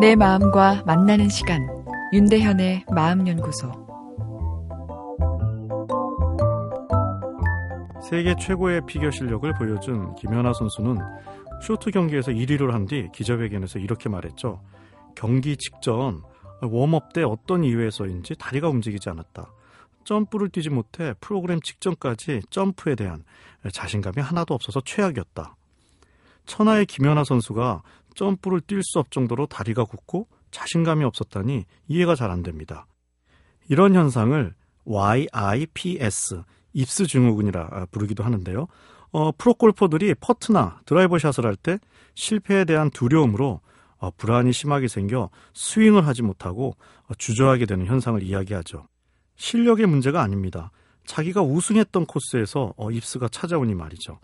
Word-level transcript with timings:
내 0.00 0.14
마음과 0.14 0.84
만나는 0.86 1.28
시간 1.28 1.66
윤대현의 2.12 2.84
마음연구소 2.94 3.72
세계 8.08 8.34
최고의 8.36 8.82
피겨 8.86 9.10
실력을 9.10 9.52
보여준 9.54 10.14
김연아 10.14 10.52
선수는 10.54 10.98
쇼트 11.62 11.90
경기에서 11.90 12.30
1위를 12.32 12.70
한 12.70 12.86
뒤 12.86 13.08
기자회견에서 13.12 13.80
이렇게 13.80 14.08
말했죠. 14.08 14.62
경기 15.14 15.56
직전 15.56 16.22
웜업 16.62 17.12
때 17.12 17.22
어떤 17.22 17.64
이유에서인지 17.64 18.36
다리가 18.38 18.68
움직이지 18.68 19.10
않았다. 19.10 19.52
점프를 20.04 20.48
뛰지 20.48 20.70
못해 20.70 21.12
프로그램 21.20 21.60
직전까지 21.60 22.42
점프에 22.48 22.94
대한 22.94 23.24
자신감이 23.70 24.22
하나도 24.22 24.54
없어서 24.54 24.80
최악이었다. 24.80 25.56
천하의 26.48 26.86
김연아 26.86 27.22
선수가 27.24 27.82
점프를 28.16 28.60
뛸 28.62 28.82
수 28.82 28.98
없을 28.98 29.10
정도로 29.10 29.46
다리가 29.46 29.84
굳고 29.84 30.26
자신감이 30.50 31.04
없었다니 31.04 31.64
이해가 31.86 32.16
잘 32.16 32.30
안 32.30 32.42
됩니다. 32.42 32.86
이런 33.68 33.94
현상을 33.94 34.54
YIPS, 34.84 36.42
입스 36.72 37.06
증후군이라 37.06 37.86
부르기도 37.90 38.24
하는데요. 38.24 38.66
어, 39.12 39.32
프로골퍼들이 39.32 40.14
퍼트나 40.16 40.80
드라이버 40.86 41.18
샷을 41.18 41.44
할 41.46 41.56
때 41.56 41.78
실패에 42.14 42.64
대한 42.64 42.90
두려움으로 42.90 43.60
어, 43.98 44.10
불안이 44.12 44.52
심하게 44.52 44.88
생겨 44.88 45.30
스윙을 45.54 46.06
하지 46.06 46.22
못하고 46.22 46.74
어, 47.08 47.14
주저하게 47.14 47.66
되는 47.66 47.86
현상을 47.86 48.22
이야기하죠. 48.22 48.86
실력의 49.36 49.86
문제가 49.86 50.22
아닙니다. 50.22 50.70
자기가 51.04 51.42
우승했던 51.42 52.06
코스에서 52.06 52.74
어, 52.76 52.90
입스가 52.90 53.28
찾아오니 53.28 53.74
말이죠. 53.74 54.18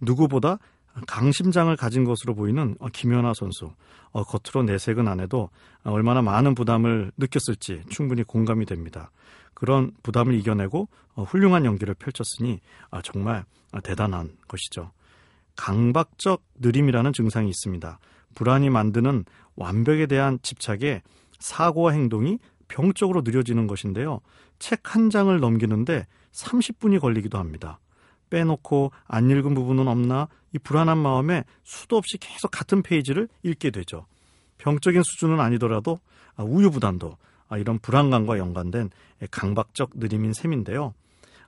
누구보다 0.00 0.58
강심장을 1.06 1.74
가진 1.76 2.04
것으로 2.04 2.34
보이는 2.34 2.76
어, 2.80 2.88
김연아 2.88 3.34
선수. 3.34 3.72
어, 4.10 4.24
겉으로 4.24 4.64
내색은 4.64 5.06
안 5.06 5.20
해도 5.20 5.50
어, 5.84 5.90
얼마나 5.92 6.22
많은 6.22 6.54
부담을 6.54 7.12
느꼈을지 7.16 7.82
충분히 7.88 8.22
공감이 8.22 8.66
됩니다. 8.66 9.10
그런 9.54 9.92
부담을 10.02 10.34
이겨내고 10.34 10.88
어, 11.14 11.22
훌륭한 11.24 11.64
연기를 11.64 11.94
펼쳤으니 11.94 12.60
아, 12.90 13.02
정말 13.02 13.44
아, 13.72 13.80
대단한 13.80 14.30
것이죠. 14.48 14.92
강박적 15.56 16.42
느림이라는 16.60 17.12
증상이 17.12 17.48
있습니다. 17.48 17.98
불안이 18.34 18.70
만드는 18.70 19.24
완벽에 19.56 20.06
대한 20.06 20.38
집착에 20.42 21.02
사고와 21.40 21.92
행동이 21.92 22.38
병적으로 22.68 23.22
느려지는 23.22 23.66
것인데요. 23.66 24.20
책 24.58 24.94
한 24.94 25.10
장을 25.10 25.38
넘기는데 25.38 26.06
30분이 26.32 27.00
걸리기도 27.00 27.38
합니다. 27.38 27.78
빼놓고 28.30 28.92
안 29.06 29.30
읽은 29.30 29.54
부분은 29.54 29.88
없나 29.88 30.28
이 30.52 30.58
불안한 30.58 30.98
마음에 30.98 31.44
수도 31.64 31.96
없이 31.96 32.18
계속 32.18 32.50
같은 32.50 32.82
페이지를 32.82 33.28
읽게 33.42 33.70
되죠. 33.70 34.06
병적인 34.58 35.02
수준은 35.02 35.40
아니더라도 35.40 36.00
아, 36.36 36.42
우유부단도 36.42 37.16
아, 37.48 37.58
이런 37.58 37.78
불안감과 37.78 38.38
연관된 38.38 38.90
강박적 39.30 39.90
느림인 39.94 40.32
셈인데요. 40.32 40.94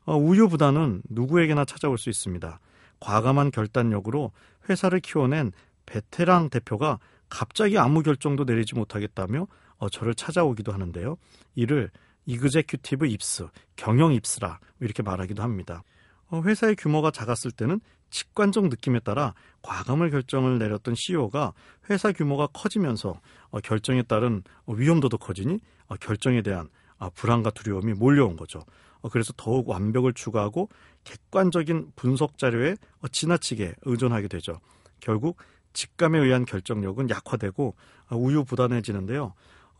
어, 0.04 0.16
우유부단은 0.16 1.02
누구에게나 1.08 1.64
찾아올 1.64 1.98
수 1.98 2.10
있습니다. 2.10 2.58
과감한 3.00 3.50
결단력으로 3.50 4.32
회사를 4.68 5.00
키워낸 5.00 5.52
베테랑 5.86 6.50
대표가 6.50 6.98
갑자기 7.28 7.78
아무 7.78 8.02
결정도 8.02 8.44
내리지 8.44 8.74
못하겠다며 8.74 9.46
어, 9.78 9.88
저를 9.88 10.14
찾아오기도 10.14 10.72
하는데요. 10.72 11.16
이를 11.54 11.90
이그제큐티브 12.26 13.06
입스, 13.06 13.48
경영 13.76 14.12
입스라 14.12 14.60
이렇게 14.80 15.02
말하기도 15.02 15.42
합니다. 15.42 15.82
어, 16.30 16.42
회사의 16.42 16.76
규모가 16.76 17.10
작았을 17.10 17.50
때는 17.50 17.80
직관적 18.10 18.68
느낌에 18.68 19.00
따라 19.00 19.34
과감을 19.62 20.10
결정을 20.10 20.58
내렸던 20.58 20.94
CEO가 20.96 21.52
회사 21.90 22.12
규모가 22.12 22.48
커지면서 22.48 23.20
어, 23.50 23.60
결정에 23.60 24.02
따른 24.02 24.42
위험도도 24.66 25.18
커지니 25.18 25.58
어, 25.88 25.96
결정에 25.96 26.42
대한 26.42 26.68
아, 26.98 27.10
불안과 27.10 27.50
두려움이 27.50 27.94
몰려온 27.94 28.36
거죠. 28.36 28.62
그래서 29.10 29.32
더욱 29.38 29.66
완벽을 29.66 30.12
추구하고 30.12 30.68
객관적인 31.04 31.92
분석 31.96 32.36
자료에 32.36 32.76
지나치게 33.10 33.76
의존하게 33.82 34.28
되죠. 34.28 34.60
결국 35.00 35.38
직감에 35.72 36.18
의한 36.18 36.44
결정력은 36.44 37.08
약화되고 37.08 37.74
우유부단해지는데요. 38.10 39.32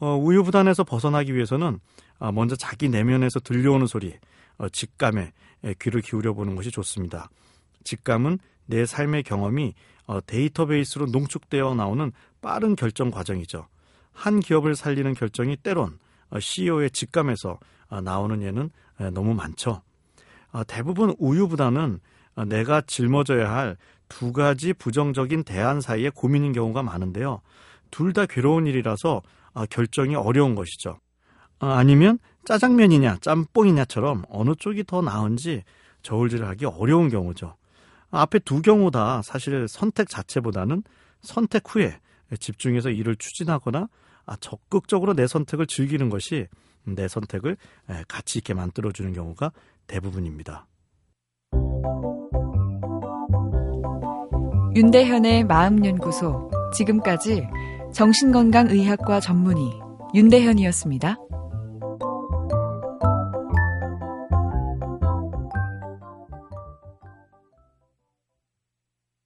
우유부단에서 0.07 0.85
벗어나기 0.85 1.35
위해서는 1.35 1.79
아, 2.19 2.33
먼저 2.33 2.57
자기 2.57 2.89
내면에서 2.89 3.41
들려오는 3.41 3.87
소리, 3.87 4.15
직감에 4.73 5.33
귀를 5.81 6.01
기울여 6.03 6.35
보는 6.35 6.55
것이 6.57 6.71
좋습니다. 6.71 7.31
직감은 7.85 8.39
내 8.67 8.85
삶의 8.87 9.23
경험이 9.23 9.75
어, 10.07 10.21
데이터베이스로 10.25 11.07
농축되어 11.07 11.75
나오는 11.75 12.13
빠른 12.43 12.77
결정 12.77 13.11
과정이죠. 13.11 13.67
한 14.13 14.41
기업을 14.41 14.75
살리는 14.75 15.15
결정이 15.15 15.57
때론 15.57 15.99
어, 16.31 16.41
CEO의 16.41 16.91
직감에서 16.91 17.59
어, 17.89 18.01
나오는 18.01 18.43
예는 18.43 18.71
너무 19.13 19.33
많죠. 19.33 19.81
대부분 20.67 21.15
우유보다는 21.19 22.01
내가 22.47 22.83
짊어져야 22.83 23.51
할 23.51 23.77
두 24.11 24.33
가지 24.33 24.75
부정적인 24.75 25.45
대안 25.45 25.81
사이에 25.81 26.11
고민인 26.11 26.53
경우가 26.53 26.83
많은데요. 26.83 27.41
둘 27.91 28.13
다 28.13 28.27
괴로운 28.27 28.67
일이라서 28.67 29.23
결정이 29.71 30.15
어려운 30.15 30.55
것이죠. 30.55 30.99
아니면 31.59 32.19
짜장면이냐 32.47 33.19
짬뽕이냐처럼 33.21 34.25
어느 34.29 34.55
쪽이 34.59 34.85
더 34.85 35.03
나은지 35.03 35.63
저울질하기 36.03 36.67
어려운 36.67 37.09
경우죠. 37.09 37.57
앞에 38.11 38.41
두 38.41 38.63
경우 38.63 38.91
다 38.91 39.23
사실 39.23 39.69
선택 39.69 40.09
자체보다는 40.09 40.83
선택 41.21 41.63
후에 41.67 42.01
집중해서 42.39 42.91
일을 42.91 43.17
추진하거나 43.17 43.89
아, 44.27 44.37
적극적으로 44.37 45.15
내 45.15 45.27
선택을 45.27 45.67
즐기는 45.67 46.09
것이 46.09 46.47
내 46.85 47.09
선택을 47.09 47.57
가치 48.09 48.39
있게 48.39 48.55
만들어주는 48.55 49.13
경우가 49.13 49.53
대부분입니다. 49.87 50.67
윤대현의 54.75 55.45
마음연구소 55.45 56.51
지금까지 56.73 57.47
정신건강의학과 57.93 59.21
전문의 59.21 59.65
윤대현이었습니다. 60.15 61.19